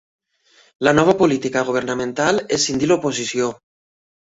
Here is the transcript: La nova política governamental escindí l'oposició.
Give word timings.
La 0.87 0.93
nova 1.01 1.15
política 1.21 1.65
governamental 1.69 2.43
escindí 2.61 2.93
l'oposició. 2.93 3.57